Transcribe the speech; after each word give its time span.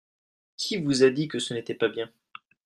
Qui 0.57 0.77
vous 0.77 1.03
a 1.03 1.11
dit 1.11 1.27
que 1.27 1.37
ce 1.37 1.53
n'était 1.53 1.75
pas 1.75 1.87
bien? 1.89 2.11